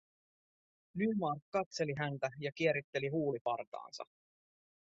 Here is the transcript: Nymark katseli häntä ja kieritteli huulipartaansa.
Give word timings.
Nymark 0.95 1.43
katseli 1.51 1.93
häntä 1.99 2.29
ja 2.39 2.51
kieritteli 2.51 3.07
huulipartaansa. 3.07 4.03